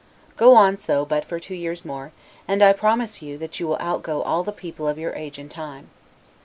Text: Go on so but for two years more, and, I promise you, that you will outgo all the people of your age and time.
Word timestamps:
Go 0.35 0.55
on 0.55 0.77
so 0.77 1.05
but 1.05 1.23
for 1.23 1.39
two 1.39 1.53
years 1.53 1.85
more, 1.85 2.11
and, 2.47 2.63
I 2.63 2.73
promise 2.73 3.21
you, 3.21 3.37
that 3.37 3.59
you 3.59 3.67
will 3.67 3.77
outgo 3.79 4.23
all 4.23 4.43
the 4.43 4.51
people 4.51 4.87
of 4.87 4.97
your 4.97 5.13
age 5.13 5.37
and 5.37 5.51
time. 5.51 5.91